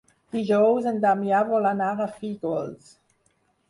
Dijous 0.35 0.87
en 0.93 0.97
Damià 1.05 1.43
vol 1.53 1.71
anar 1.75 1.93
a 1.93 2.11
Fígols. 2.19 2.95